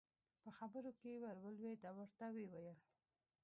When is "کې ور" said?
0.99-1.37